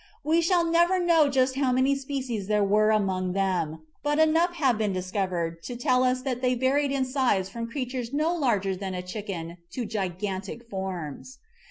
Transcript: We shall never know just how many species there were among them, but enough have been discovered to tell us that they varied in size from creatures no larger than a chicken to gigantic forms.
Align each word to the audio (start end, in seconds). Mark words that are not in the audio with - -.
We 0.23 0.41
shall 0.41 0.63
never 0.65 0.97
know 0.97 1.29
just 1.29 1.57
how 1.57 1.71
many 1.71 1.93
species 1.93 2.47
there 2.47 2.63
were 2.63 2.89
among 2.89 3.33
them, 3.33 3.83
but 4.01 4.17
enough 4.17 4.55
have 4.55 4.75
been 4.75 4.91
discovered 4.93 5.61
to 5.65 5.75
tell 5.75 6.03
us 6.03 6.23
that 6.23 6.41
they 6.41 6.55
varied 6.55 6.91
in 6.91 7.05
size 7.05 7.49
from 7.49 7.69
creatures 7.69 8.11
no 8.11 8.33
larger 8.35 8.75
than 8.75 8.95
a 8.95 9.03
chicken 9.03 9.57
to 9.69 9.85
gigantic 9.85 10.67
forms. 10.67 11.37